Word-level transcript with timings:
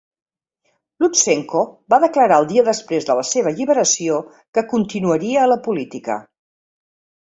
Lutsenko 1.03 1.61
va 1.95 1.99
declarar 2.05 2.41
el 2.45 2.49
dia 2.53 2.65
després 2.71 3.07
de 3.11 3.19
la 3.21 3.29
seva 3.35 3.55
alliberació 3.55 4.21
que 4.57 4.67
"continuaria 4.75 5.49
a 5.49 5.49
la 5.57 5.63
política". 5.73 6.23